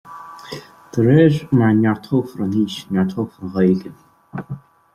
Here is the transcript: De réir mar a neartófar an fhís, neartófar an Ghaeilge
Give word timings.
De 0.93 1.03
réir 1.07 1.35
mar 1.59 1.67
a 1.67 1.73
neartófar 1.81 2.41
an 2.47 2.51
fhís, 2.55 2.75
neartófar 2.97 3.41
an 3.47 3.53
Ghaeilge 3.57 3.91